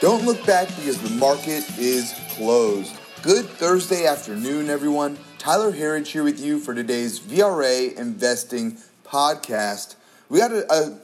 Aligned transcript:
Don't 0.00 0.24
look 0.24 0.46
back 0.46 0.68
because 0.68 0.98
the 1.02 1.10
market 1.10 1.78
is 1.78 2.14
closed. 2.30 2.96
Good 3.20 3.44
Thursday 3.44 4.06
afternoon, 4.06 4.70
everyone. 4.70 5.18
Tyler 5.36 5.72
Herriage 5.72 6.10
here 6.10 6.24
with 6.24 6.40
you 6.40 6.58
for 6.58 6.74
today's 6.74 7.20
VRA 7.20 7.94
Investing 7.98 8.78
podcast. 9.04 9.96
We 10.30 10.38
got 10.38 10.52
a, 10.52 10.72
a, 10.72 11.00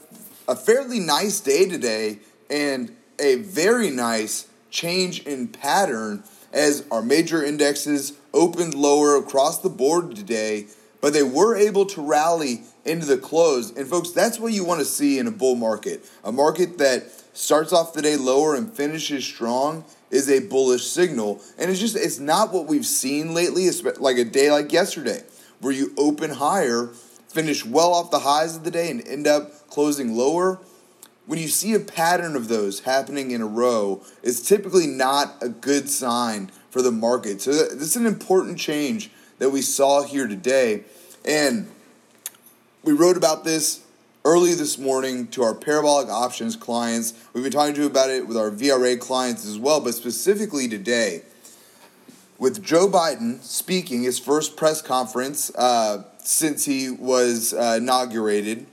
a 0.52 0.56
fairly 0.56 0.98
nice 0.98 1.40
day 1.40 1.68
today 1.68 2.20
and 2.48 2.96
a 3.18 3.34
very 3.34 3.90
nice 3.90 4.48
change 4.70 5.26
in 5.26 5.48
pattern 5.48 6.24
as 6.54 6.86
our 6.90 7.02
major 7.02 7.44
indexes 7.44 8.14
opened 8.32 8.72
lower 8.72 9.14
across 9.16 9.60
the 9.60 9.68
board 9.68 10.16
today, 10.16 10.68
but 11.02 11.12
they 11.12 11.22
were 11.22 11.54
able 11.54 11.84
to 11.84 12.00
rally 12.00 12.62
into 12.86 13.04
the 13.04 13.18
close. 13.18 13.77
And 13.77 13.86
folks, 13.86 14.12
that's 14.12 14.41
what 14.41 14.55
you 14.55 14.64
want 14.64 14.80
to 14.80 14.86
see 14.86 15.19
in 15.19 15.27
a 15.27 15.30
bull 15.30 15.55
market. 15.55 16.02
A 16.24 16.33
market 16.33 16.78
that 16.78 17.12
starts 17.36 17.72
off 17.72 17.92
the 17.92 18.02
day 18.02 18.16
lower 18.16 18.54
and 18.54 18.72
finishes 18.72 19.24
strong 19.24 19.84
is 20.10 20.30
a 20.30 20.40
bullish 20.40 20.86
signal. 20.86 21.40
And 21.58 21.70
it's 21.70 21.80
just, 21.80 21.96
it's 21.96 22.18
not 22.18 22.52
what 22.52 22.66
we've 22.66 22.86
seen 22.86 23.34
lately, 23.34 23.64
It's 23.64 23.82
like 23.82 24.16
a 24.16 24.24
day 24.24 24.50
like 24.50 24.72
yesterday, 24.72 25.22
where 25.60 25.72
you 25.72 25.92
open 25.98 26.30
higher, 26.30 26.86
finish 27.28 27.64
well 27.64 27.92
off 27.92 28.10
the 28.10 28.20
highs 28.20 28.56
of 28.56 28.64
the 28.64 28.70
day, 28.70 28.91
and 28.91 29.06
end 29.06 29.27
up 29.27 29.68
closing 29.68 30.16
lower. 30.16 30.58
When 31.27 31.38
you 31.38 31.48
see 31.48 31.74
a 31.74 31.80
pattern 31.80 32.36
of 32.36 32.48
those 32.48 32.80
happening 32.80 33.32
in 33.32 33.42
a 33.42 33.46
row, 33.46 34.02
it's 34.22 34.41
typically 34.41 34.86
not 34.86 35.36
a 35.42 35.48
good 35.48 35.91
sign 35.91 36.50
for 36.70 36.82
the 36.82 36.92
market. 36.92 37.42
So, 37.42 37.52
this 37.52 37.82
is 37.82 37.96
an 37.96 38.06
important 38.06 38.58
change 38.58 39.10
that 39.38 39.50
we 39.50 39.60
saw 39.60 40.05
here 40.05 40.27
today. 40.27 40.84
And 41.24 41.68
we 42.84 42.92
wrote 42.92 43.16
about 43.16 43.44
this 43.44 43.85
early 44.26 44.54
this 44.54 44.76
morning 44.76 45.28
to 45.28 45.44
our 45.44 45.55
parabolic 45.55 46.08
options 46.08 46.56
clients. 46.56 47.14
We've 47.32 47.44
been 47.44 47.52
talking 47.52 47.77
to 47.77 47.82
you 47.82 47.86
about 47.86 48.10
it 48.10 48.27
with 48.27 48.36
our 48.36 48.50
VRA 48.50 48.98
clients 48.98 49.46
as 49.46 49.56
well, 49.56 49.80
but 49.80 49.94
specifically 49.94 50.66
today, 50.66 51.22
with 52.36 52.60
Joe 52.60 52.88
Biden 52.88 53.41
speaking 53.41 54.02
his 54.02 54.18
first 54.18 54.56
press 54.56 54.83
conference 54.83 55.55
uh, 55.55 56.02
since 56.18 56.64
he 56.64 56.91
was 56.91 57.55
uh, 57.55 57.77
inaugurated, 57.78 58.66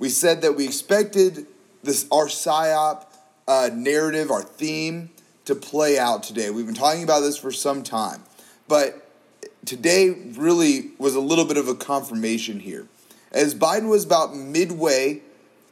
we 0.00 0.08
said 0.08 0.42
that 0.42 0.56
we 0.56 0.64
expected 0.64 1.46
this 1.84 2.08
our 2.10 2.26
psyop 2.26 3.06
uh, 3.46 3.70
narrative, 3.72 4.32
our 4.32 4.42
theme, 4.42 5.10
to 5.44 5.54
play 5.54 5.96
out 5.96 6.24
today. 6.24 6.50
We've 6.50 6.66
been 6.66 6.74
talking 6.74 7.04
about 7.04 7.20
this 7.20 7.36
for 7.36 7.52
some 7.52 7.84
time, 7.84 8.24
but 8.66 9.08
today 9.64 10.10
really 10.10 10.90
was 10.98 11.14
a 11.14 11.20
little 11.20 11.44
bit 11.44 11.56
of 11.56 11.68
a 11.68 11.76
confirmation 11.76 12.58
here 12.58 12.88
as 13.34 13.54
Biden 13.54 13.88
was 13.88 14.04
about 14.04 14.34
midway 14.34 15.20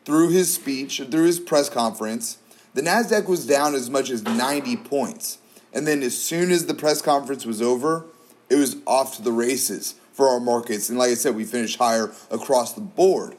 through 0.05 0.30
his 0.30 0.52
speech, 0.52 1.00
through 1.10 1.24
his 1.24 1.41
press 1.41 1.70
conference, 1.70 2.38
the 2.74 2.82
NASDAQ 2.82 3.28
was 3.28 3.46
down 3.46 3.74
as 3.74 3.88
much 3.88 4.10
as 4.10 4.22
90 4.22 4.77
points. 4.78 5.38
And 5.72 5.86
then 5.86 6.02
as 6.02 6.19
soon 6.19 6.50
as 6.50 6.66
the 6.66 6.74
press 6.74 7.00
conference 7.00 7.46
was 7.46 7.62
over, 7.62 8.04
it 8.50 8.56
was 8.56 8.77
off 8.86 9.16
to 9.16 9.22
the 9.22 9.32
races 9.32 9.94
for 10.12 10.28
our 10.28 10.41
markets. 10.41 10.88
And 10.88 10.98
like 10.98 11.10
I 11.10 11.14
said, 11.14 11.36
we 11.36 11.44
finished 11.44 11.78
higher 11.78 12.12
across 12.30 12.72
the 12.72 12.80
board. 12.80 13.36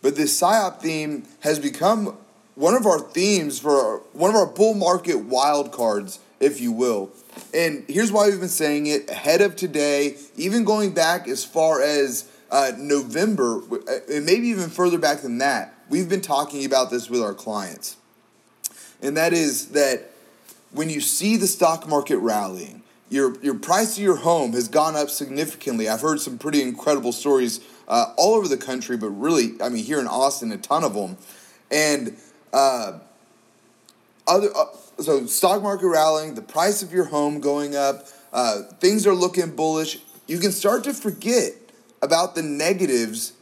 But 0.00 0.16
this 0.16 0.40
PSYOP 0.40 0.80
theme 0.80 1.24
has 1.40 1.58
become 1.58 2.16
one 2.54 2.74
of 2.74 2.86
our 2.86 2.98
themes 2.98 3.58
for 3.58 3.98
one 4.12 4.30
of 4.30 4.36
our 4.36 4.46
bull 4.46 4.74
market 4.74 5.16
wild 5.20 5.70
cards, 5.70 6.18
if 6.40 6.60
you 6.60 6.72
will. 6.72 7.10
And 7.54 7.84
here's 7.88 8.10
why 8.10 8.28
we've 8.28 8.40
been 8.40 8.48
saying 8.48 8.86
it 8.86 9.08
ahead 9.10 9.40
of 9.42 9.54
today, 9.54 10.16
even 10.36 10.64
going 10.64 10.92
back 10.92 11.28
as 11.28 11.44
far 11.44 11.80
as 11.80 12.28
uh, 12.52 12.72
November, 12.76 13.62
uh, 13.72 14.12
and 14.12 14.26
maybe 14.26 14.48
even 14.48 14.68
further 14.68 14.98
back 14.98 15.22
than 15.22 15.38
that, 15.38 15.74
we've 15.88 16.08
been 16.08 16.20
talking 16.20 16.64
about 16.66 16.90
this 16.90 17.08
with 17.08 17.22
our 17.22 17.32
clients. 17.32 17.96
And 19.00 19.16
that 19.16 19.32
is 19.32 19.68
that 19.68 20.10
when 20.70 20.90
you 20.90 21.00
see 21.00 21.36
the 21.38 21.46
stock 21.46 21.88
market 21.88 22.18
rallying, 22.18 22.82
your, 23.08 23.38
your 23.42 23.54
price 23.54 23.96
of 23.96 24.02
your 24.02 24.16
home 24.16 24.52
has 24.52 24.68
gone 24.68 24.96
up 24.96 25.10
significantly. 25.10 25.88
I've 25.88 26.02
heard 26.02 26.20
some 26.20 26.38
pretty 26.38 26.62
incredible 26.62 27.12
stories 27.12 27.60
uh, 27.88 28.12
all 28.16 28.34
over 28.34 28.48
the 28.48 28.56
country, 28.56 28.96
but 28.96 29.08
really, 29.08 29.54
I 29.62 29.70
mean, 29.70 29.84
here 29.84 29.98
in 29.98 30.06
Austin, 30.06 30.52
a 30.52 30.58
ton 30.58 30.84
of 30.84 30.94
them. 30.94 31.16
And 31.70 32.16
uh, 32.52 32.98
other, 34.26 34.48
uh, 34.54 34.66
so 34.98 35.26
stock 35.26 35.62
market 35.62 35.88
rallying, 35.88 36.34
the 36.34 36.42
price 36.42 36.82
of 36.82 36.92
your 36.92 37.06
home 37.06 37.40
going 37.40 37.76
up, 37.76 38.06
uh, 38.32 38.62
things 38.78 39.06
are 39.06 39.14
looking 39.14 39.56
bullish. 39.56 39.98
You 40.26 40.38
can 40.38 40.52
start 40.52 40.84
to 40.84 40.94
forget 40.94 41.54
about 42.02 42.34
the 42.34 42.42
negatives 42.42 43.32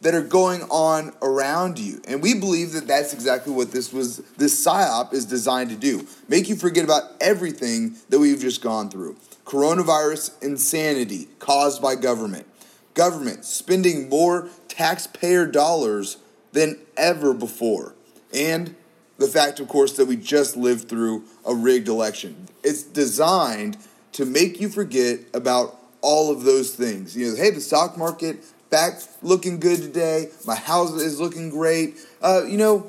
that 0.00 0.14
are 0.14 0.22
going 0.22 0.62
on 0.62 1.12
around 1.22 1.78
you. 1.78 2.00
And 2.06 2.22
we 2.22 2.34
believe 2.34 2.72
that 2.72 2.86
that's 2.86 3.12
exactly 3.12 3.52
what 3.52 3.72
this 3.72 3.92
was 3.92 4.18
this 4.36 4.64
psyop 4.64 5.12
is 5.12 5.26
designed 5.26 5.70
to 5.70 5.76
do. 5.76 6.06
Make 6.28 6.48
you 6.48 6.56
forget 6.56 6.84
about 6.84 7.02
everything 7.20 7.96
that 8.08 8.18
we've 8.18 8.40
just 8.40 8.62
gone 8.62 8.90
through. 8.90 9.16
Coronavirus 9.44 10.42
insanity 10.42 11.28
caused 11.38 11.82
by 11.82 11.94
government. 11.94 12.46
Government 12.94 13.44
spending 13.44 14.08
more 14.08 14.48
taxpayer 14.68 15.46
dollars 15.46 16.18
than 16.52 16.78
ever 16.96 17.34
before. 17.34 17.94
And 18.32 18.74
the 19.18 19.26
fact 19.26 19.58
of 19.58 19.68
course 19.68 19.96
that 19.96 20.06
we 20.06 20.16
just 20.16 20.56
lived 20.56 20.88
through 20.88 21.24
a 21.44 21.54
rigged 21.54 21.88
election. 21.88 22.48
It's 22.62 22.82
designed 22.82 23.78
to 24.12 24.24
make 24.24 24.60
you 24.60 24.68
forget 24.68 25.20
about 25.34 25.77
all 26.00 26.30
of 26.30 26.44
those 26.44 26.74
things. 26.74 27.16
You 27.16 27.30
know, 27.30 27.36
hey, 27.36 27.50
the 27.50 27.60
stock 27.60 27.96
market 27.96 28.44
back 28.70 29.00
looking 29.22 29.60
good 29.60 29.80
today. 29.80 30.28
My 30.46 30.54
house 30.54 30.92
is 30.92 31.20
looking 31.20 31.50
great. 31.50 31.96
Uh, 32.22 32.44
you 32.46 32.56
know, 32.56 32.80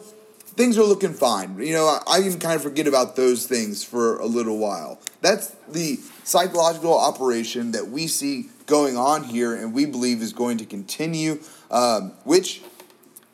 things 0.60 0.78
are 0.78 0.84
looking 0.84 1.14
fine. 1.14 1.58
You 1.60 1.74
know, 1.74 1.86
I, 1.86 2.18
I 2.18 2.22
can 2.22 2.40
kind 2.40 2.56
of 2.56 2.62
forget 2.62 2.88
about 2.88 3.16
those 3.16 3.48
things 3.48 3.84
for 3.84 4.20
a 4.20 4.26
little 4.26 4.58
while. 4.58 5.00
That's 5.22 5.56
the 5.70 6.00
psychological 6.24 6.98
operation 6.98 7.72
that 7.72 7.88
we 7.88 8.08
see 8.08 8.50
going 8.66 8.98
on 8.98 9.24
here, 9.24 9.56
and 9.56 9.74
we 9.74 9.86
believe 9.86 10.22
is 10.22 10.34
going 10.34 10.58
to 10.58 10.66
continue. 10.66 11.40
Um, 11.72 12.14
which, 12.24 12.62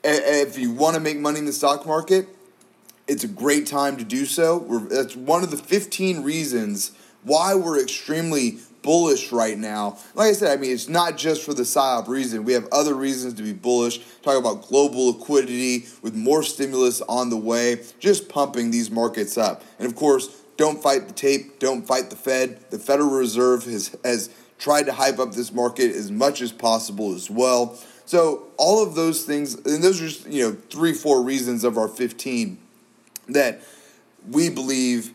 if 0.03 0.57
you 0.57 0.71
want 0.71 0.95
to 0.95 1.01
make 1.01 1.17
money 1.17 1.39
in 1.39 1.45
the 1.45 1.53
stock 1.53 1.85
market, 1.85 2.27
it's 3.07 3.23
a 3.23 3.27
great 3.27 3.67
time 3.67 3.97
to 3.97 4.03
do 4.03 4.25
so. 4.25 4.57
We're, 4.57 4.79
that's 4.79 5.15
one 5.15 5.43
of 5.43 5.51
the 5.51 5.57
15 5.57 6.23
reasons 6.23 6.91
why 7.25 7.55
we're 7.55 7.81
extremely 7.81 8.59
bullish 8.81 9.31
right 9.31 9.57
now. 9.57 9.97
Like 10.13 10.29
I 10.29 10.33
said, 10.33 10.57
I 10.57 10.61
mean, 10.61 10.71
it's 10.71 10.87
not 10.87 11.17
just 11.17 11.43
for 11.43 11.53
the 11.53 11.63
PSYOP 11.63 12.07
reason. 12.07 12.45
We 12.45 12.53
have 12.53 12.67
other 12.71 12.93
reasons 12.93 13.33
to 13.33 13.43
be 13.43 13.51
bullish. 13.51 13.99
Talk 14.21 14.39
about 14.39 14.67
global 14.67 15.07
liquidity 15.07 15.87
with 16.03 16.13
more 16.13 16.43
stimulus 16.43 17.01
on 17.01 17.31
the 17.31 17.37
way, 17.37 17.81
just 17.99 18.29
pumping 18.29 18.69
these 18.69 18.91
markets 18.91 19.37
up. 19.37 19.63
And 19.79 19.87
of 19.87 19.95
course, 19.95 20.43
don't 20.55 20.81
fight 20.81 21.07
the 21.07 21.13
tape, 21.13 21.59
don't 21.59 21.85
fight 21.85 22.11
the 22.11 22.15
Fed. 22.15 22.59
The 22.69 22.79
Federal 22.79 23.09
Reserve 23.09 23.65
has, 23.65 23.97
has 24.05 24.29
tried 24.59 24.83
to 24.83 24.93
hype 24.93 25.19
up 25.19 25.33
this 25.33 25.51
market 25.51 25.93
as 25.95 26.11
much 26.11 26.41
as 26.41 26.51
possible 26.51 27.13
as 27.13 27.29
well. 27.29 27.77
So 28.05 28.43
all 28.57 28.83
of 28.83 28.93
those 28.93 29.23
things, 29.23 29.55
and 29.55 29.83
those 29.83 29.99
are 29.99 30.07
just, 30.07 30.27
you 30.27 30.43
know, 30.43 30.57
three, 30.69 30.93
four 30.93 31.23
reasons 31.23 31.63
of 31.63 31.77
our 31.77 31.87
15 31.87 32.59
that 33.29 33.61
we 34.29 34.49
believe 34.49 35.11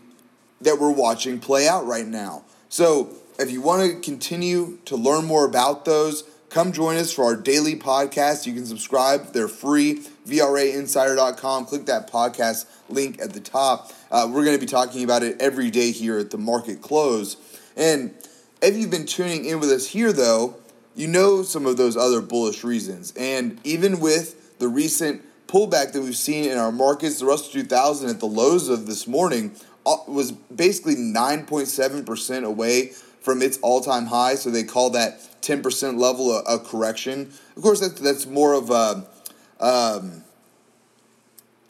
that 0.61 0.79
we're 0.79 0.91
watching 0.91 1.39
play 1.39 1.67
out 1.67 1.87
right 1.87 2.07
now. 2.07 2.45
So 2.69 3.15
if 3.39 3.51
you 3.51 3.61
want 3.61 3.91
to 3.91 4.01
continue 4.01 4.79
to 4.85 4.97
learn 4.97 5.25
more 5.25 5.45
about 5.45 5.85
those, 5.85 6.25
come 6.51 6.73
join 6.73 6.97
us 6.97 7.13
for 7.13 7.25
our 7.25 7.37
daily 7.37 7.77
podcast. 7.77 8.47
You 8.47 8.53
can 8.53 8.67
subscribe, 8.67 9.33
they're 9.33 9.49
free. 9.49 10.03
VRAinsider.com. 10.27 11.67
Click 11.67 11.87
that 11.87 12.11
podcast 12.11 12.67
link 12.89 13.21
at 13.21 13.33
the 13.33 13.41
top. 13.41 13.93
Uh, 14.11 14.29
we're 14.31 14.45
going 14.45 14.57
to 14.57 14.61
be 14.61 14.67
talking 14.67 15.03
about 15.03 15.23
it 15.23 15.41
every 15.41 15.71
day 15.71 15.91
here 15.91 16.19
at 16.19 16.31
the 16.31 16.39
market 16.39 16.81
close. 16.81 17.37
And 17.77 18.15
if 18.63 18.77
you've 18.77 18.91
been 18.91 19.07
tuning 19.07 19.45
in 19.45 19.61
with 19.61 19.71
us 19.71 19.89
here, 19.89 20.13
though, 20.13 20.57
you 20.95 21.09
know 21.09 21.43
some 21.43 21.67
of 21.67 21.77
those 21.77 21.97
other 21.97 22.21
bullish 22.21 22.63
reasons. 22.63 23.13
And 23.17 23.59
even 23.65 24.01
with 24.01 24.59
the 24.59 24.69
recent 24.69 25.23
pullback 25.47 25.93
that 25.93 26.03
we've 26.03 26.17
seen 26.17 26.45
in 26.45 26.59
our 26.59 26.71
markets, 26.73 27.19
the 27.19 27.27
Russell 27.27 27.53
2000 27.53 28.11
at 28.11 28.21
the 28.21 28.27
lows 28.27 28.69
of 28.69 28.87
this 28.87 29.07
morning 29.07 29.53
was 29.85 30.33
basically 30.33 30.97
9.7% 30.97 32.45
away 32.45 32.93
from 33.21 33.43
its 33.43 33.59
all-time 33.59 34.07
high, 34.07 34.35
so 34.35 34.51
they 34.51 34.65
call 34.65 34.91
that 34.91 35.21
10% 35.43 35.99
level 35.99 36.33
a, 36.33 36.41
a 36.43 36.59
correction. 36.59 37.33
Of 37.57 37.63
course, 37.63 37.81
that's, 37.81 38.01
that's 38.01 38.27
more 38.27 38.55
of 38.55 38.71
a, 38.71 39.07
um, 39.61 40.25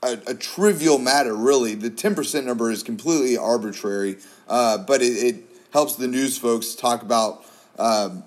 a, 0.03 0.19
a, 0.29 0.35
trivial 0.35 0.99
matter, 0.99 1.35
really. 1.35 1.75
The 1.75 1.91
10% 1.91 2.45
number 2.45 2.71
is 2.71 2.83
completely 2.83 3.37
arbitrary, 3.37 4.19
uh, 4.49 4.79
but 4.79 5.03
it, 5.03 5.05
it, 5.05 5.45
helps 5.73 5.95
the 5.95 6.09
news 6.09 6.37
folks 6.37 6.75
talk 6.75 7.01
about, 7.01 7.45
um, 7.79 8.25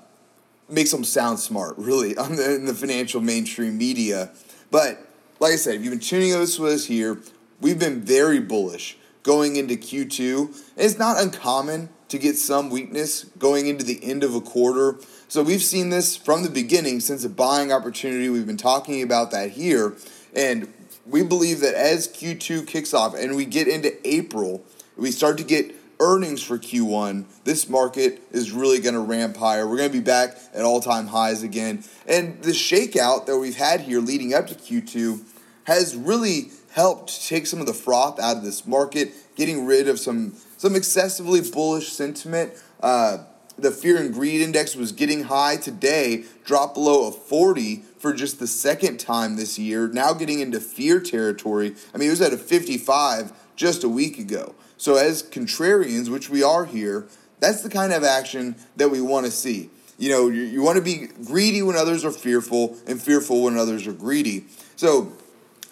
makes 0.70 0.90
them 0.92 1.04
sound 1.04 1.38
smart, 1.38 1.78
really, 1.78 2.16
on 2.18 2.38
the, 2.38 2.56
in 2.56 2.66
the 2.66 2.74
financial 2.74 3.20
mainstream 3.20 3.78
media. 3.78 4.32
But 4.72 5.06
like 5.42 5.52
I 5.52 5.56
said, 5.58 5.76
if 5.76 5.84
you've 5.84 5.92
been 5.92 6.00
tuning 6.00 6.34
us 6.34 6.58
with 6.58 6.72
us 6.72 6.86
here, 6.86 7.20
we've 7.60 7.78
been 7.78 8.00
very 8.00 8.40
bullish 8.40 8.98
going 9.24 9.56
into 9.56 9.76
Q2. 9.76 10.56
It's 10.78 11.00
not 11.00 11.20
uncommon 11.20 11.90
to 12.10 12.18
get 12.20 12.38
some 12.38 12.70
weakness 12.70 13.24
going 13.40 13.68
into 13.68 13.84
the 13.84 14.04
end 14.04 14.24
of 14.24 14.36
a 14.36 14.42
quarter. 14.42 15.00
So 15.28 15.42
we've 15.42 15.64
seen 15.64 15.90
this 15.90 16.16
from 16.16 16.44
the 16.44 16.50
beginning 16.50 17.00
since 17.00 17.24
a 17.24 17.30
buying 17.30 17.72
opportunity. 17.72 18.30
We've 18.30 18.46
been 18.46 18.58
talking 18.58 19.02
about 19.02 19.32
that 19.32 19.52
here. 19.52 19.96
And 20.36 20.72
we 21.08 21.24
believe 21.24 21.62
that 21.62 21.74
as 21.74 22.08
Q2 22.08 22.68
kicks 22.68 22.94
off 22.94 23.16
and 23.16 23.36
we 23.36 23.46
get 23.46 23.68
into 23.68 23.96
April, 24.08 24.64
we 24.96 25.12
start 25.12 25.38
to 25.40 25.44
get 25.44 25.74
earnings 26.00 26.44
for 26.44 26.58
Q1, 26.58 27.26
this 27.46 27.70
market 27.70 28.22
is 28.32 28.52
really 28.52 28.80
going 28.80 28.96
to 28.96 29.00
ramp 29.00 29.38
higher. 29.38 29.68
We're 29.68 29.78
going 29.78 29.92
to 29.92 29.98
be 29.98 30.04
back 30.04 30.38
at 30.54 30.64
all 30.64 30.82
time 30.82 31.08
highs 31.08 31.44
again. 31.44 31.84
And 32.08 32.42
the 32.44 32.52
shakeout 32.52 33.26
that 33.26 33.38
we've 33.38 33.56
had 33.56 33.82
here 33.82 34.02
leading 34.02 34.34
up 34.34 34.48
to 34.48 34.56
Q2 34.56 35.22
has 35.66 35.96
really 35.96 36.52
helped 36.74 37.28
take 37.28 37.46
some 37.46 37.60
of 37.60 37.68
the 37.68 37.74
froth 37.74 38.20
out 38.20 38.38
of 38.38 38.44
this 38.44 38.66
market, 38.66 39.14
getting 39.36 39.66
rid 39.66 39.88
of 39.88 40.00
some, 40.00 40.36
some 40.58 40.76
excessively 40.76 41.40
bullish 41.40 41.92
sentiment. 41.92 42.52
Uh, 42.82 43.20
the 43.58 43.70
fear 43.70 43.98
and 43.98 44.12
greed 44.12 44.42
index 44.42 44.76
was 44.76 44.92
getting 44.92 45.26
high 45.26 45.56
today, 45.56 46.24
dropped 46.44 46.74
below 46.74 47.08
a 47.08 47.12
40 47.12 47.84
for 48.00 48.12
just 48.12 48.40
the 48.40 48.48
second 48.48 49.00
time 49.00 49.36
this 49.36 49.60
year, 49.60 49.88
now 49.88 50.14
getting 50.14 50.40
into 50.40 50.60
fear 50.60 51.00
territory. 51.00 51.76
I 51.94 51.98
mean, 52.00 52.08
it 52.08 52.12
was 52.12 52.22
at 52.22 52.34
a 52.34 52.38
55 52.38 53.32
just 53.56 53.84
a 53.84 53.90
week 53.90 54.18
ago. 54.18 54.56
So, 54.78 54.96
as 54.98 55.22
contrarians, 55.22 56.10
which 56.10 56.30
we 56.30 56.42
are 56.42 56.66
here, 56.66 57.08
that's 57.40 57.62
the 57.62 57.70
kind 57.70 57.94
of 57.94 58.04
action 58.04 58.56
that 58.78 58.90
we 58.90 59.00
want 59.00 59.28
to 59.28 59.32
see. 59.32 59.70
You 60.00 60.10
know, 60.10 60.30
you, 60.30 60.42
you 60.42 60.64
want 60.64 60.78
to 60.78 60.82
be 60.82 61.08
greedy 61.24 61.62
when 61.62 61.76
others 61.76 62.04
are 62.04 62.12
fearful 62.12 62.76
and 62.88 63.00
fearful 63.00 63.44
when 63.44 63.58
others 63.58 63.86
are 63.86 63.94
greedy. 63.94 64.46
So, 64.76 65.14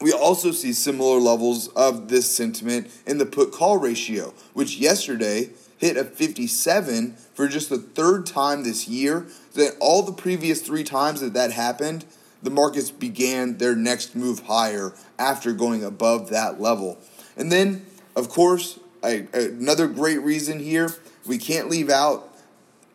we 0.01 0.11
also 0.11 0.51
see 0.51 0.73
similar 0.73 1.19
levels 1.19 1.67
of 1.69 2.09
this 2.09 2.29
sentiment 2.29 2.91
in 3.05 3.17
the 3.17 3.25
put 3.25 3.51
call 3.51 3.77
ratio, 3.77 4.33
which 4.53 4.77
yesterday 4.77 5.49
hit 5.77 5.97
a 5.97 6.03
57 6.03 7.15
for 7.33 7.47
just 7.47 7.69
the 7.69 7.77
third 7.77 8.25
time 8.25 8.63
this 8.63 8.87
year. 8.87 9.27
That 9.53 9.75
all 9.79 10.03
the 10.03 10.13
previous 10.13 10.61
three 10.61 10.83
times 10.83 11.21
that 11.21 11.33
that 11.33 11.51
happened, 11.51 12.05
the 12.41 12.49
markets 12.49 12.91
began 12.91 13.57
their 13.57 13.75
next 13.75 14.15
move 14.15 14.39
higher 14.41 14.93
after 15.19 15.53
going 15.53 15.83
above 15.83 16.29
that 16.29 16.59
level. 16.59 16.97
And 17.37 17.51
then, 17.51 17.85
of 18.15 18.29
course, 18.29 18.79
I, 19.03 19.27
another 19.33 19.87
great 19.87 20.21
reason 20.21 20.59
here 20.59 20.89
we 21.25 21.37
can't 21.37 21.69
leave 21.69 21.89
out 21.89 22.31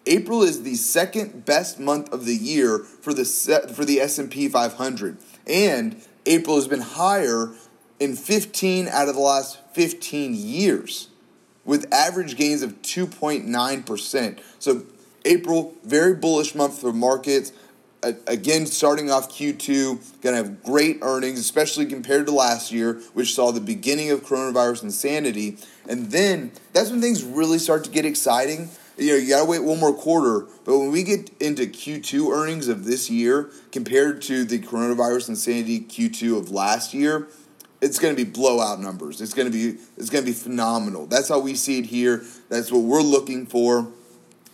April 0.06 0.42
is 0.42 0.62
the 0.62 0.76
second 0.76 1.44
best 1.44 1.80
month 1.80 2.12
of 2.12 2.26
the 2.26 2.36
year 2.36 2.78
for 2.78 3.12
the 3.12 3.24
for 3.74 3.84
the 3.84 4.00
S&P 4.00 4.48
500 4.48 5.18
and 5.46 6.00
April 6.26 6.56
has 6.56 6.68
been 6.68 6.80
higher 6.80 7.52
in 7.98 8.16
15 8.16 8.88
out 8.88 9.08
of 9.08 9.14
the 9.14 9.20
last 9.20 9.58
15 9.72 10.34
years 10.34 11.08
with 11.64 11.92
average 11.92 12.36
gains 12.36 12.62
of 12.62 12.82
2.9%. 12.82 14.38
So 14.58 14.82
April 15.24 15.74
very 15.84 16.14
bullish 16.14 16.54
month 16.54 16.80
for 16.80 16.92
markets 16.92 17.52
again, 18.26 18.66
starting 18.66 19.10
off 19.10 19.30
Q2, 19.30 20.20
going 20.22 20.36
to 20.36 20.42
have 20.42 20.62
great 20.62 20.98
earnings, 21.02 21.38
especially 21.38 21.86
compared 21.86 22.26
to 22.26 22.32
last 22.32 22.72
year, 22.72 23.00
which 23.14 23.34
saw 23.34 23.50
the 23.50 23.60
beginning 23.60 24.10
of 24.10 24.24
coronavirus 24.24 24.84
insanity. 24.84 25.58
And 25.88 26.10
then 26.10 26.52
that's 26.72 26.90
when 26.90 27.00
things 27.00 27.22
really 27.24 27.58
start 27.58 27.84
to 27.84 27.90
get 27.90 28.04
exciting. 28.04 28.70
You 28.96 29.12
know, 29.12 29.16
you 29.16 29.28
got 29.28 29.40
to 29.40 29.44
wait 29.44 29.62
one 29.62 29.78
more 29.78 29.92
quarter. 29.92 30.46
But 30.64 30.78
when 30.78 30.90
we 30.90 31.02
get 31.02 31.30
into 31.40 31.66
Q2 31.66 32.32
earnings 32.32 32.68
of 32.68 32.84
this 32.84 33.10
year 33.10 33.50
compared 33.72 34.22
to 34.22 34.44
the 34.44 34.58
coronavirus 34.58 35.30
insanity 35.30 35.80
Q2 35.80 36.38
of 36.38 36.50
last 36.50 36.94
year, 36.94 37.28
it's 37.82 37.98
going 37.98 38.16
to 38.16 38.24
be 38.24 38.28
blowout 38.28 38.80
numbers. 38.80 39.20
It's 39.20 39.34
going 39.34 39.50
to 39.50 39.52
be 39.52 39.78
it's 39.96 40.08
going 40.08 40.24
to 40.24 40.30
be 40.30 40.36
phenomenal. 40.36 41.06
That's 41.06 41.28
how 41.28 41.38
we 41.38 41.54
see 41.54 41.78
it 41.78 41.86
here. 41.86 42.24
That's 42.48 42.72
what 42.72 42.82
we're 42.82 43.02
looking 43.02 43.46
for. 43.46 43.88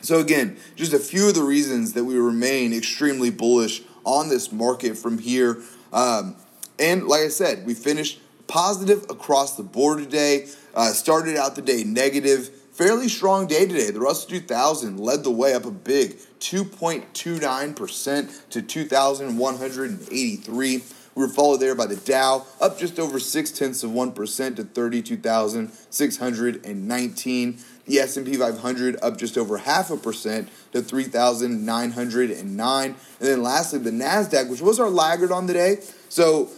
So, 0.00 0.18
again, 0.18 0.56
just 0.74 0.92
a 0.92 0.98
few 0.98 1.28
of 1.28 1.36
the 1.36 1.44
reasons 1.44 1.92
that 1.92 2.04
we 2.04 2.16
remain 2.16 2.72
extremely 2.72 3.30
bullish 3.30 3.82
on 4.04 4.28
this 4.28 4.50
market 4.50 4.98
from 4.98 5.18
here. 5.18 5.62
Um, 5.92 6.34
and 6.78 7.06
like 7.06 7.20
I 7.20 7.28
said, 7.28 7.64
we 7.64 7.74
finished 7.74 8.20
positive 8.48 9.04
across 9.08 9.56
the 9.56 9.62
board 9.62 10.00
today. 10.00 10.48
Uh, 10.74 10.92
started 10.92 11.36
out 11.36 11.54
the 11.54 11.62
day 11.62 11.84
negative. 11.84 12.50
Fairly 12.82 13.08
strong 13.08 13.46
day 13.46 13.64
today. 13.64 13.92
The 13.92 14.00
Russell 14.00 14.30
2000 14.30 14.98
led 14.98 15.22
the 15.22 15.30
way 15.30 15.54
up 15.54 15.66
a 15.66 15.70
big 15.70 16.16
2.29% 16.40 18.48
to 18.50 18.60
2,183. 18.60 20.82
We 21.14 21.16
were 21.22 21.28
followed 21.28 21.58
there 21.58 21.76
by 21.76 21.86
the 21.86 21.94
Dow, 21.94 22.44
up 22.60 22.80
just 22.80 22.98
over 22.98 23.20
six 23.20 23.52
tenths 23.52 23.84
of 23.84 23.92
1% 23.92 24.56
to 24.56 24.64
32,619. 24.64 27.58
The 27.86 27.98
S&P 28.00 28.36
500 28.36 28.96
up 29.00 29.16
just 29.16 29.38
over 29.38 29.58
half 29.58 29.92
a 29.92 29.96
percent 29.96 30.48
to 30.72 30.82
3,909. 30.82 32.84
And 32.84 32.96
then 33.20 33.44
lastly, 33.44 33.78
the 33.78 33.92
NASDAQ, 33.92 34.48
which 34.48 34.60
was 34.60 34.80
our 34.80 34.90
laggard 34.90 35.30
on 35.30 35.46
the 35.46 35.52
day. 35.52 35.76
So, 36.08 36.48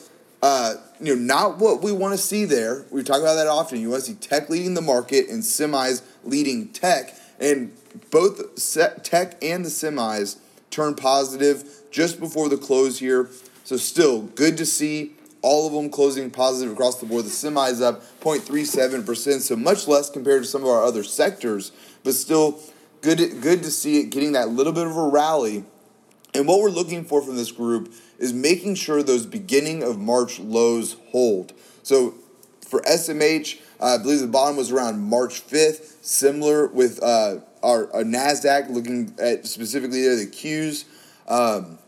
uh, 0.43 0.77
you 1.07 1.17
know, 1.17 1.23
not 1.23 1.59
what 1.59 1.83
we 1.83 1.93
want 1.93 2.13
to 2.13 2.19
see 2.19 2.45
there. 2.45 2.85
We 2.91 3.03
talk 3.03 3.21
about 3.21 3.35
that 3.35 3.47
often. 3.47 3.81
You 3.81 3.91
want 3.91 4.05
to 4.05 4.13
see 4.13 4.17
tech 4.17 4.49
leading 4.49 4.75
the 4.75 4.83
market 4.83 5.29
and 5.29 5.43
semis 5.43 6.03
leading 6.25 6.69
tech. 6.69 7.15
And 7.41 7.73
both 8.11 8.57
tech 9.03 9.43
and 9.43 9.65
the 9.65 9.69
semis 9.69 10.39
turned 10.71 10.97
positive 10.97 11.65
just 11.91 12.19
before 12.21 12.49
the 12.49 12.57
close 12.57 12.99
here. 12.99 13.31
So, 13.65 13.77
still 13.77 14.23
good 14.23 14.57
to 14.59 14.67
see 14.67 15.15
all 15.45 15.67
of 15.67 15.75
them 15.75 15.91
closing 15.91 16.31
positive 16.31 16.73
across 16.73 17.01
the 17.01 17.07
board. 17.07 17.27
The 17.27 17.31
semis 17.31 17.83
up 17.83 18.03
0.37%, 18.21 19.41
so 19.41 19.57
much 19.57 19.87
less 19.87 20.09
compared 20.09 20.43
to 20.43 20.49
some 20.49 20.63
of 20.63 20.69
our 20.69 20.83
other 20.83 21.05
sectors, 21.05 21.71
but 22.03 22.15
still 22.15 22.59
good, 23.03 23.19
good 23.43 23.63
to 23.63 23.71
see 23.71 24.01
it 24.01 24.11
getting 24.11 24.33
that 24.33 24.49
little 24.49 24.73
bit 24.73 24.87
of 24.87 24.97
a 24.97 25.09
rally. 25.09 25.65
And 26.35 26.49
what 26.49 26.61
we're 26.61 26.71
looking 26.71 27.05
for 27.05 27.23
from 27.23 27.37
this 27.37 27.53
group 27.53 27.95
is 28.19 28.33
making 28.33 28.75
sure 28.75 29.03
those 29.03 29.25
beginning 29.25 29.83
of 29.83 29.99
March 29.99 30.41
lows 30.41 30.97
hold. 31.11 31.53
So 31.83 32.15
for 32.61 32.81
SMH, 32.83 33.61
uh, 33.81 33.85
I 33.85 33.99
believe 33.99 34.21
the 34.21 34.27
bottom 34.27 34.57
was 34.57 34.73
around 34.73 35.01
March 35.01 35.47
5th, 35.47 36.05
similar 36.05 36.67
with 36.67 37.03
uh, 37.03 37.37
our, 37.63 37.93
our, 37.93 38.03
NASDAQ, 38.03 38.71
looking 38.71 39.15
at 39.21 39.47
specifically 39.47 40.03
there, 40.03 40.17
the 40.17 40.27
Qs. 40.27 40.85
Um, 41.29 41.79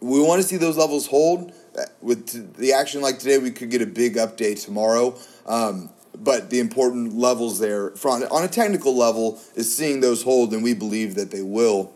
we 0.00 0.20
want 0.20 0.42
to 0.42 0.48
see 0.48 0.56
those 0.56 0.76
levels 0.76 1.06
hold 1.06 1.52
with 2.00 2.56
the 2.56 2.72
action 2.72 3.00
like 3.00 3.18
today, 3.18 3.38
we 3.38 3.50
could 3.50 3.70
get 3.70 3.82
a 3.82 3.86
big 3.86 4.16
update 4.16 4.64
tomorrow. 4.64 5.18
Um, 5.46 5.90
but 6.16 6.50
the 6.50 6.60
important 6.60 7.16
levels 7.16 7.58
there, 7.58 7.92
on 8.04 8.44
a 8.44 8.48
technical 8.48 8.96
level, 8.96 9.40
is 9.56 9.74
seeing 9.74 10.00
those 10.00 10.22
hold, 10.22 10.52
and 10.52 10.62
we 10.62 10.72
believe 10.72 11.16
that 11.16 11.30
they 11.32 11.42
will. 11.42 11.92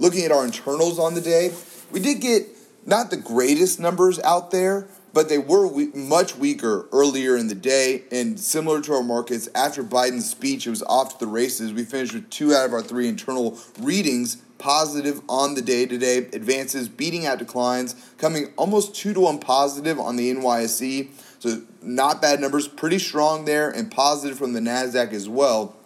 Looking 0.00 0.24
at 0.24 0.32
our 0.32 0.46
internals 0.46 0.98
on 0.98 1.14
the 1.14 1.20
day, 1.20 1.52
we 1.92 2.00
did 2.00 2.22
get 2.22 2.46
not 2.86 3.10
the 3.10 3.18
greatest 3.18 3.78
numbers 3.78 4.18
out 4.20 4.50
there, 4.50 4.88
but 5.12 5.28
they 5.28 5.36
were 5.36 5.66
we- 5.66 5.92
much 5.92 6.36
weaker 6.36 6.88
earlier 6.90 7.36
in 7.36 7.48
the 7.48 7.54
day. 7.54 8.04
And 8.10 8.40
similar 8.40 8.80
to 8.80 8.94
our 8.94 9.02
markets, 9.02 9.50
after 9.54 9.84
Biden's 9.84 10.28
speech, 10.28 10.66
it 10.66 10.70
was 10.70 10.82
off 10.84 11.18
to 11.18 11.26
the 11.26 11.30
races. 11.30 11.74
We 11.74 11.84
finished 11.84 12.14
with 12.14 12.30
two 12.30 12.54
out 12.54 12.64
of 12.64 12.72
our 12.72 12.80
three 12.80 13.08
internal 13.08 13.58
readings 13.78 14.38
positive 14.56 15.20
on 15.28 15.54
the 15.54 15.60
day 15.60 15.84
today. 15.84 16.16
Advances 16.32 16.88
beating 16.88 17.26
out 17.26 17.38
declines, 17.38 17.94
coming 18.16 18.54
almost 18.56 18.94
two 18.94 19.12
to 19.12 19.20
one 19.20 19.38
positive 19.38 20.00
on 20.00 20.16
the 20.16 20.30
NYSE. 20.30 21.10
So 21.40 21.60
not 21.82 22.22
bad 22.22 22.40
numbers, 22.40 22.68
pretty 22.68 22.98
strong 22.98 23.44
there, 23.44 23.68
and 23.68 23.90
positive 23.90 24.38
from 24.38 24.54
the 24.54 24.60
Nasdaq 24.60 25.12
as 25.12 25.28
well. 25.28 25.76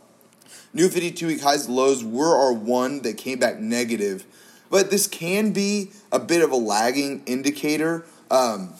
New 0.72 0.88
52 0.88 1.26
week 1.26 1.40
highs 1.40 1.68
lows 1.68 2.04
were 2.04 2.36
our 2.36 2.52
one 2.52 3.02
that 3.02 3.16
came 3.16 3.38
back 3.38 3.58
negative, 3.58 4.24
but 4.70 4.90
this 4.90 5.06
can 5.06 5.52
be 5.52 5.90
a 6.10 6.18
bit 6.18 6.42
of 6.42 6.50
a 6.50 6.56
lagging 6.56 7.22
indicator. 7.26 8.04
Um, 8.30 8.74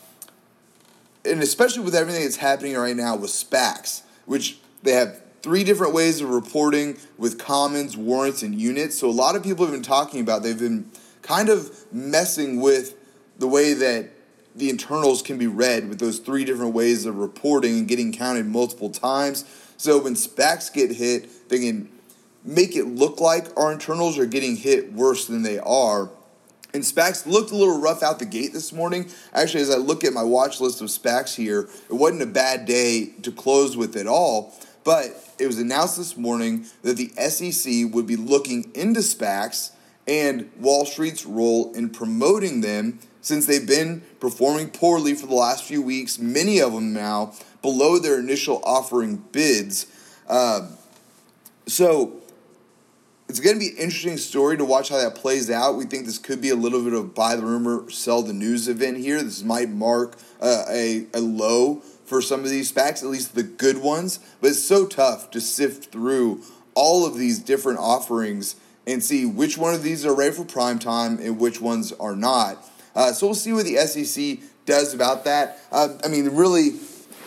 and 1.25 1.43
especially 1.43 1.83
with 1.83 1.95
everything 1.95 2.23
that's 2.23 2.37
happening 2.37 2.75
right 2.75 2.97
now 2.97 3.17
with 3.17 3.31
SPACs, 3.31 4.03
which 4.27 4.59
they 4.83 4.93
have 4.93 5.23
three 5.43 5.65
different 5.65 5.93
ways 5.93 6.21
of 6.21 6.31
reporting 6.31 6.97
with 7.19 7.39
commons, 7.39 7.97
warrants, 7.97 8.43
and 8.43 8.61
units. 8.61 8.99
So 8.99 9.09
a 9.09 9.13
lot 9.13 9.37
of 9.37 9.43
people 9.43 9.65
have 9.65 9.75
been 9.75 9.83
talking 9.83 10.21
about 10.21 10.43
they've 10.43 10.59
been 10.59 10.91
kind 11.23 11.49
of 11.49 11.87
messing 11.93 12.61
with 12.61 12.95
the 13.39 13.49
way 13.49 13.73
that 13.75 14.11
the 14.55 14.71
internals 14.71 15.21
can 15.21 15.37
be 15.37 15.47
read 15.47 15.89
with 15.89 15.99
those 15.99 16.19
three 16.19 16.45
different 16.45 16.75
ways 16.75 17.07
of 17.07 17.19
reporting 17.19 17.79
and 17.79 17.89
getting 17.89 18.13
counted 18.13 18.47
multiple 18.47 18.91
times. 18.91 19.45
So 19.77 20.03
when 20.03 20.15
SPACs 20.15 20.73
get 20.73 20.93
hit, 20.93 21.49
they 21.49 21.59
can 21.59 21.89
make 22.45 22.77
it 22.77 22.85
look 22.85 23.21
like 23.21 23.47
our 23.59 23.73
internals 23.73 24.19
are 24.19 24.27
getting 24.27 24.57
hit 24.57 24.93
worse 24.93 25.27
than 25.27 25.43
they 25.43 25.59
are. 25.59 26.11
And 26.73 26.83
SPACs 26.83 27.27
looked 27.27 27.53
a 27.53 27.57
little 27.57 27.81
rough 27.81 28.03
out 28.03 28.19
the 28.19 28.27
gate 28.27 28.53
this 28.53 28.73
morning. 28.73 29.09
Actually, 29.33 29.63
as 29.63 29.71
I 29.71 29.77
look 29.77 30.05
at 30.05 30.13
my 30.13 30.25
watch 30.25 30.61
list 30.61 30.81
of 30.81 30.89
SPACs 30.89 31.37
here, 31.37 31.69
it 31.89 31.93
wasn't 31.93 32.23
a 32.23 32.27
bad 32.27 32.67
day 32.67 33.13
to 33.23 33.31
close 33.31 33.77
with 33.77 33.97
at 33.97 34.07
all. 34.07 34.53
But 34.83 35.17
it 35.39 35.47
was 35.47 35.59
announced 35.59 35.97
this 35.97 36.17
morning 36.17 36.67
that 36.83 36.97
the 36.97 37.09
SEC 37.29 37.95
would 37.95 38.07
be 38.07 38.17
looking 38.17 38.71
into 38.75 39.01
SPACs 39.01 39.71
and 40.07 40.51
Wall 40.59 40.85
Street's 40.85 41.25
role 41.25 41.73
in 41.75 41.91
promoting 41.91 42.61
them 42.61 42.99
since 43.25 43.47
they've 43.47 43.67
been 43.67 44.03
performing 44.21 44.69
poorly 44.69 45.15
for 45.15 45.27
the 45.27 45.35
last 45.35 45.65
few 45.65 45.81
weeks, 45.81 46.19
many 46.19 46.61
of 46.61 46.75
them 46.75 46.93
now 46.93 47.33
below 47.65 47.99
their 47.99 48.21
initial 48.21 48.61
offering 48.63 49.17
bids. 49.33 49.87
Uh, 50.29 50.69
so, 51.67 52.21
it's 53.27 53.41
going 53.41 53.57
to 53.57 53.59
be 53.59 53.71
an 53.71 53.79
interesting 53.79 54.19
story 54.19 54.59
to 54.59 54.67
watch 54.67 54.91
how 54.91 54.99
that 54.99 55.15
plays 55.15 55.51
out. 55.51 55.77
We 55.77 55.87
think 55.87 56.05
this 56.05 56.19
could 56.19 56.43
be 56.43 56.51
a 56.51 56.57
little 56.57 56.85
bit 56.85 56.93
of 56.93 57.15
buy 57.15 57.37
the 57.37 57.43
rumor, 57.43 57.91
sell 57.91 58.21
the 58.21 58.35
news 58.35 58.69
event 58.69 58.99
here. 58.99 59.23
This 59.23 59.43
might 59.43 59.71
mark 59.71 60.19
uh, 60.43 60.65
a, 60.69 61.07
a 61.15 61.21
low 61.21 61.77
for 62.05 62.21
some 62.21 62.41
of 62.41 62.51
these 62.51 62.71
SPACs, 62.71 63.03
at 63.03 63.09
least 63.09 63.35
the 63.35 63.43
good 63.43 63.79
ones. 63.79 64.21
But 64.43 64.51
it's 64.51 64.63
so 64.63 64.87
tough 64.87 65.31
to 65.31 65.41
sift 65.41 65.91
through 65.91 66.43
all 66.75 67.07
of 67.07 67.17
these 67.17 67.39
different 67.39 67.79
offerings 67.79 68.57
and 68.87 69.03
see 69.03 69.25
which 69.25 69.57
one 69.57 69.73
of 69.73 69.83
these 69.83 70.05
are 70.05 70.15
ready 70.15 70.37
for 70.37 70.45
prime 70.45 70.79
time 70.79 71.19
and 71.19 71.41
which 71.41 71.63
ones 71.63 71.95
are 71.95 72.15
not. 72.15 72.63
Uh, 72.95 73.13
so 73.13 73.29
we'll 73.29 73.35
see 73.35 73.55
what 73.55 73.65
the 73.65 73.77
SEC 73.77 74.41
does 74.67 74.93
about 74.93 75.25
that. 75.25 75.61
Uh, 75.73 75.89
I 76.05 76.09
mean, 76.09 76.29
really, 76.37 76.73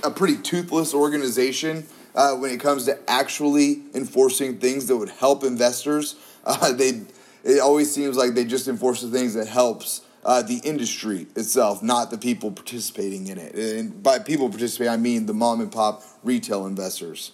a 0.04 0.12
pretty 0.12 0.38
toothless 0.38 0.94
organization 0.94 1.86
uh, 2.16 2.34
when 2.36 2.52
it 2.52 2.60
comes 2.60 2.86
to 2.86 2.98
actually 3.10 3.84
enforcing 3.94 4.58
things 4.58 4.88
that 4.88 4.98
would 4.98 5.10
help 5.10 5.44
investors. 5.44 6.16
Uh, 6.46 6.72
they 6.74 7.02
it 7.44 7.60
always 7.60 7.94
seems 7.94 8.18
like 8.18 8.34
they 8.34 8.44
just 8.44 8.68
enforce 8.68 9.02
the 9.02 9.10
things 9.10 9.34
that 9.36 9.48
helps 9.48 10.02
uh, 10.26 10.42
the 10.42 10.60
industry 10.66 11.28
itself, 11.36 11.82
not 11.82 12.12
the 12.12 12.18
people 12.18 12.52
participating 12.52 13.28
in 13.28 13.38
it. 13.38 13.56
And 13.56 14.04
by 14.04 14.20
people 14.20 14.50
participating, 14.50 14.92
I 14.92 14.98
mean 14.98 15.28
the 15.28 15.34
mom 15.34 15.62
and 15.62 15.72
pop 15.72 16.04
retail 16.24 16.66
investors. 16.66 17.32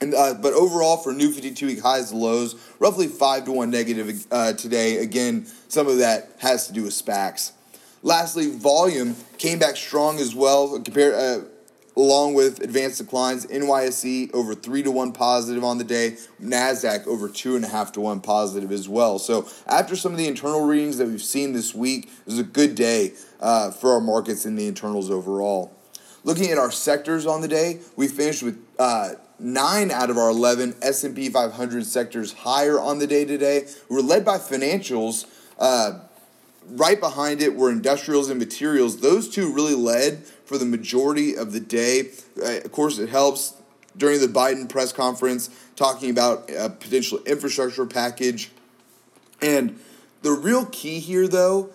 And, 0.00 0.14
uh, 0.14 0.34
but 0.34 0.52
overall, 0.54 0.96
for 0.96 1.12
new 1.12 1.30
52 1.32 1.66
week 1.66 1.80
highs 1.80 2.10
and 2.10 2.20
lows, 2.20 2.56
roughly 2.78 3.06
5 3.06 3.44
to 3.46 3.52
1 3.52 3.70
negative 3.70 4.26
uh, 4.30 4.52
today. 4.54 4.98
Again, 4.98 5.46
some 5.68 5.86
of 5.86 5.98
that 5.98 6.32
has 6.38 6.66
to 6.68 6.72
do 6.72 6.84
with 6.84 6.92
SPACs. 6.92 7.52
Lastly, 8.02 8.50
volume 8.50 9.16
came 9.38 9.58
back 9.58 9.76
strong 9.76 10.18
as 10.18 10.34
well. 10.34 10.80
Compared, 10.80 11.14
uh, 11.14 11.44
along 11.98 12.32
with 12.34 12.62
advanced 12.62 12.98
declines. 12.98 13.44
NYSE 13.46 14.32
over 14.32 14.54
three 14.54 14.84
to 14.84 14.90
one 14.90 15.12
positive 15.12 15.64
on 15.64 15.78
the 15.78 15.84
day. 15.84 16.16
Nasdaq 16.40 17.06
over 17.08 17.28
two 17.28 17.56
and 17.56 17.64
a 17.64 17.68
half 17.68 17.90
to 17.92 18.00
one 18.00 18.20
positive 18.20 18.70
as 18.70 18.88
well. 18.88 19.18
So 19.18 19.48
after 19.66 19.96
some 19.96 20.12
of 20.12 20.18
the 20.18 20.28
internal 20.28 20.64
readings 20.64 20.98
that 20.98 21.08
we've 21.08 21.20
seen 21.20 21.52
this 21.52 21.74
week, 21.74 22.04
it 22.06 22.26
was 22.26 22.38
a 22.38 22.44
good 22.44 22.76
day 22.76 23.14
uh, 23.40 23.72
for 23.72 23.92
our 23.92 24.00
markets 24.00 24.46
in 24.46 24.54
the 24.54 24.68
internals 24.68 25.10
overall. 25.10 25.74
Looking 26.22 26.50
at 26.50 26.58
our 26.58 26.70
sectors 26.70 27.26
on 27.26 27.40
the 27.40 27.48
day, 27.48 27.80
we 27.96 28.06
finished 28.06 28.44
with 28.44 28.64
uh, 28.78 29.14
nine 29.40 29.90
out 29.90 30.08
of 30.08 30.18
our 30.18 30.30
11 30.30 30.76
S&P 30.80 31.28
500 31.30 31.84
sectors 31.84 32.32
higher 32.32 32.78
on 32.78 33.00
the 33.00 33.08
day 33.08 33.24
today. 33.24 33.66
We 33.88 33.96
were 33.96 34.02
led 34.02 34.24
by 34.24 34.38
financials. 34.38 35.26
Uh, 35.58 36.00
right 36.70 37.00
behind 37.00 37.40
it 37.40 37.56
were 37.56 37.70
industrials 37.70 38.30
and 38.30 38.38
materials. 38.38 39.00
Those 39.00 39.28
two 39.28 39.52
really 39.52 39.74
led 39.74 40.22
for 40.48 40.56
the 40.56 40.64
majority 40.64 41.36
of 41.36 41.52
the 41.52 41.60
day. 41.60 42.08
Uh, 42.42 42.56
of 42.64 42.72
course, 42.72 42.98
it 42.98 43.10
helps 43.10 43.54
during 43.98 44.18
the 44.18 44.26
Biden 44.26 44.66
press 44.66 44.94
conference 44.94 45.50
talking 45.76 46.08
about 46.08 46.50
a 46.50 46.70
potential 46.70 47.18
infrastructure 47.26 47.84
package. 47.84 48.50
And 49.42 49.78
the 50.22 50.32
real 50.32 50.64
key 50.64 51.00
here, 51.00 51.28
though, 51.28 51.68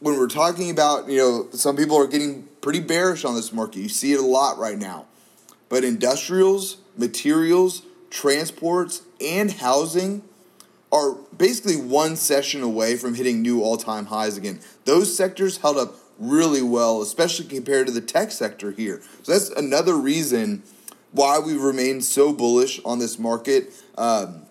when 0.00 0.18
we're 0.18 0.28
talking 0.28 0.70
about, 0.70 1.08
you 1.08 1.16
know, 1.16 1.48
some 1.52 1.74
people 1.74 1.96
are 1.96 2.06
getting 2.06 2.48
pretty 2.60 2.80
bearish 2.80 3.24
on 3.24 3.34
this 3.34 3.50
market. 3.50 3.78
You 3.78 3.88
see 3.88 4.12
it 4.12 4.20
a 4.20 4.26
lot 4.26 4.58
right 4.58 4.78
now. 4.78 5.06
But 5.70 5.82
industrials, 5.82 6.76
materials, 6.98 7.82
transports, 8.10 9.02
and 9.22 9.50
housing 9.50 10.22
are 10.92 11.12
basically 11.34 11.76
one 11.76 12.16
session 12.16 12.62
away 12.62 12.96
from 12.96 13.14
hitting 13.14 13.40
new 13.40 13.62
all 13.62 13.78
time 13.78 14.06
highs 14.06 14.36
again. 14.36 14.60
Those 14.84 15.16
sectors 15.16 15.58
held 15.58 15.78
up 15.78 15.94
really 16.20 16.62
well, 16.62 17.02
especially 17.02 17.46
compared 17.46 17.86
to 17.86 17.92
the 17.92 18.00
tech 18.00 18.30
sector 18.30 18.70
here. 18.70 19.02
So 19.22 19.32
that's 19.32 19.50
another 19.50 19.96
reason 19.96 20.62
why 21.10 21.40
we 21.40 21.56
remain 21.56 22.00
so 22.02 22.32
bullish 22.32 22.80
on 22.84 23.00
this 23.00 23.18
market. 23.18 23.72
Um, 23.98 24.42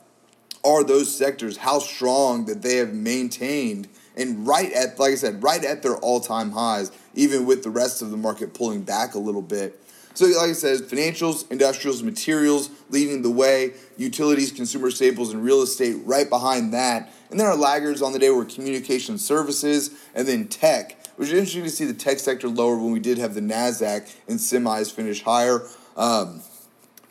are 0.65 0.83
those 0.83 1.15
sectors 1.15 1.55
how 1.55 1.79
strong 1.79 2.45
that 2.45 2.61
they 2.61 2.75
have 2.75 2.93
maintained 2.93 3.87
and 4.17 4.45
right 4.45 4.73
at 4.73 4.99
like 4.99 5.13
I 5.13 5.15
said 5.15 5.41
right 5.41 5.63
at 5.63 5.81
their 5.83 5.95
all-time 5.95 6.51
highs 6.51 6.91
even 7.15 7.45
with 7.45 7.63
the 7.63 7.69
rest 7.69 8.01
of 8.01 8.11
the 8.11 8.17
market 8.17 8.53
pulling 8.53 8.81
back 8.81 9.13
a 9.13 9.19
little 9.19 9.41
bit 9.41 9.79
so, 10.19 10.25
like 10.25 10.49
I 10.49 10.51
said, 10.51 10.81
financials, 10.81 11.49
industrials, 11.49 12.03
materials 12.03 12.69
leading 12.89 13.21
the 13.21 13.29
way, 13.29 13.71
utilities, 13.95 14.51
consumer 14.51 14.91
staples, 14.91 15.31
and 15.31 15.41
real 15.41 15.61
estate 15.61 15.95
right 16.03 16.29
behind 16.29 16.73
that. 16.73 17.13
And 17.31 17.39
then 17.39 17.47
our 17.47 17.55
laggards 17.55 18.01
on 18.01 18.11
the 18.11 18.19
day 18.19 18.29
were 18.29 18.43
communication 18.43 19.17
services 19.17 19.91
and 20.13 20.27
then 20.27 20.49
tech, 20.49 20.98
is 21.27 21.33
interesting 21.33 21.63
to 21.63 21.69
see 21.69 21.85
the 21.85 21.93
tech 21.93 22.19
sector 22.19 22.47
lower 22.47 22.77
when 22.77 22.91
we 22.91 22.99
did 22.99 23.17
have 23.17 23.33
the 23.33 23.41
NASDAQ 23.41 24.15
and 24.27 24.39
semis 24.39 24.91
finish 24.91 25.23
higher. 25.23 25.63
Um, 25.97 26.41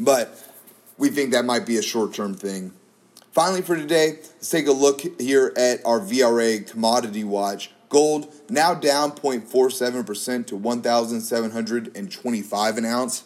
but 0.01 0.43
we 0.97 1.11
think 1.11 1.33
that 1.33 1.45
might 1.45 1.67
be 1.67 1.77
a 1.77 1.83
short 1.83 2.15
term 2.15 2.35
thing. 2.35 2.73
Finally, 3.33 3.63
for 3.63 3.77
today, 3.77 4.19
let's 4.21 4.51
take 4.51 4.67
a 4.67 4.73
look 4.73 5.03
here 5.21 5.53
at 5.57 5.81
our 5.85 6.01
VRA 6.01 6.69
commodity 6.69 7.23
watch. 7.23 7.71
Gold 7.89 8.35
now 8.51 8.75
down 8.75 9.13
0.47% 9.13 10.49
to 10.49 10.57
1,725 10.57 12.79
an 12.79 12.85
ounce. 12.85 13.23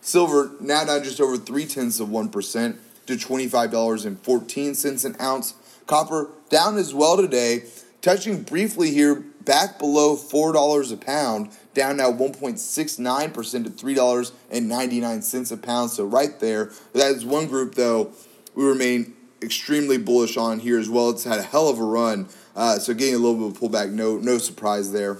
Silver 0.00 0.50
now 0.60 0.84
down 0.84 1.04
just 1.04 1.20
over 1.20 1.36
three 1.36 1.66
tenths 1.66 2.00
of 2.00 2.08
1% 2.08 2.76
to 3.06 3.14
$25.14 3.14 5.04
an 5.04 5.16
ounce. 5.20 5.54
Copper 5.86 6.30
down 6.48 6.76
as 6.76 6.92
well 6.92 7.16
today, 7.16 7.62
touching 8.02 8.42
briefly 8.42 8.90
here 8.90 9.24
back 9.44 9.78
below 9.78 10.16
$4 10.16 10.92
a 10.92 10.96
pound, 10.96 11.50
down 11.74 11.96
now 11.96 12.12
1.69% 12.12 13.64
to 13.64 13.70
$3.99 13.70 15.52
a 15.52 15.56
pound. 15.56 15.90
So, 15.90 16.04
right 16.04 16.38
there, 16.40 16.70
that 16.92 17.12
is 17.12 17.24
one 17.24 17.46
group, 17.46 17.74
though, 17.74 18.12
we 18.54 18.64
remain 18.64 19.14
extremely 19.42 19.98
bullish 19.98 20.36
on 20.36 20.60
here 20.60 20.78
as 20.78 20.88
well. 20.88 21.10
It's 21.10 21.24
had 21.24 21.38
a 21.38 21.42
hell 21.42 21.68
of 21.68 21.78
a 21.78 21.84
run 21.84 22.28
uh, 22.56 22.78
so 22.78 22.94
getting 22.94 23.14
a 23.14 23.18
little 23.18 23.50
bit 23.50 23.56
of 23.56 23.62
a 23.62 23.68
pullback, 23.68 23.90
no 23.90 24.16
no 24.16 24.38
surprise 24.38 24.92
there. 24.92 25.18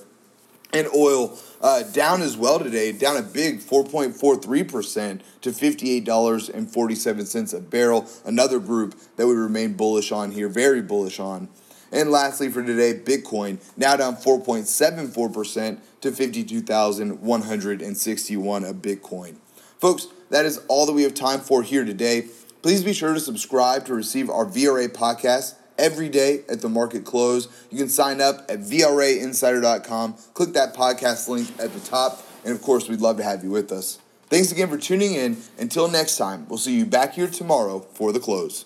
And 0.73 0.89
oil 0.95 1.39
uh, 1.61 1.83
down 1.85 2.23
as 2.23 2.37
well 2.37 2.59
today, 2.59 2.91
down 2.91 3.17
a 3.17 3.23
big 3.23 3.61
4.43% 3.61 5.21
to 5.43 5.51
$58.47 5.51 7.55
a 7.55 7.61
barrel. 7.61 8.09
Another 8.25 8.59
group 8.59 8.97
that 9.17 9.29
we 9.29 9.35
remain 9.35 9.75
bullish 9.75 10.11
on 10.11 10.33
here, 10.33 10.49
very 10.49 10.83
bullish 10.83 11.21
on. 11.21 11.49
And 11.95 12.11
lastly 12.11 12.51
for 12.51 12.63
today, 12.63 12.99
Bitcoin 12.99 13.59
now 13.77 13.95
down 13.95 14.17
4.74% 14.17 15.79
to 16.01 16.11
52,161 16.11 18.65
a 18.65 18.75
Bitcoin. 18.75 19.37
Folks, 19.79 20.09
that 20.31 20.45
is 20.45 20.59
all 20.67 20.87
that 20.87 20.93
we 20.93 21.05
have 21.05 21.15
time 21.15 21.39
for 21.39 21.63
here 21.63 21.85
today. 21.85 22.27
Please 22.63 22.83
be 22.83 22.93
sure 22.93 23.15
to 23.15 23.21
subscribe 23.21 23.87
to 23.87 23.95
receive 23.95 24.29
our 24.29 24.45
VRA 24.45 24.89
podcast 24.89 25.55
every 25.79 26.09
day 26.09 26.43
at 26.49 26.63
the 26.63 26.69
market 26.69 27.05
close. 27.05 27.47
You 27.71 27.79
can 27.79 27.89
sign 27.89 28.21
up 28.21 28.45
at 28.49 28.59
VRAinsider.com. 28.59 30.17
Click 30.35 30.53
that 30.55 30.75
podcast 30.75 31.29
link 31.29 31.49
at 31.61 31.73
the 31.73 31.81
top. 31.81 32.27
And 32.45 32.53
of 32.53 32.61
course, 32.61 32.89
we'd 32.89 33.01
love 33.01 33.19
to 33.19 33.23
have 33.23 33.45
you 33.45 33.51
with 33.51 33.71
us. 33.71 34.01
Thanks 34.27 34.51
again 34.51 34.69
for 34.69 34.79
tuning 34.79 35.15
in. 35.15 35.37
Until 35.59 35.87
next 35.89 36.17
time, 36.17 36.49
we'll 36.49 36.59
see 36.59 36.77
you 36.77 36.87
back 36.87 37.15
here 37.15 37.29
tomorrow 37.29 37.87
for 37.95 38.11
the 38.11 38.19
close. 38.19 38.65